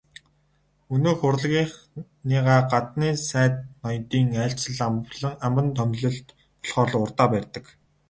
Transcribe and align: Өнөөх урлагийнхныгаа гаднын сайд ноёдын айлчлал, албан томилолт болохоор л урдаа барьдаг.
Өнөөх 0.95 1.19
урлагийнхныгаа 1.27 2.59
гаднын 2.71 3.15
сайд 3.29 3.55
ноёдын 3.83 4.27
айлчлал, 4.43 4.97
албан 5.45 5.67
томилолт 5.77 6.27
болохоор 6.61 6.89
л 6.91 7.01
урдаа 7.05 7.27
барьдаг. 7.33 7.65